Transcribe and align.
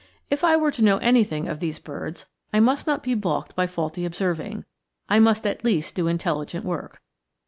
If 0.31 0.43
I 0.43 0.57
were 0.57 0.71
to 0.71 0.81
know 0.83 0.97
anything 0.97 1.47
of 1.47 1.59
these 1.59 1.77
birds, 1.77 2.25
I 2.51 2.59
must 2.59 2.87
not 2.87 3.03
be 3.03 3.13
balked 3.13 3.55
by 3.55 3.67
faulty 3.67 4.03
observing; 4.03 4.65
I 5.07 5.19
must 5.19 5.45
at 5.45 5.63
least 5.63 5.93
do 5.93 6.07
intelligent 6.07 6.65
work. 6.65 7.03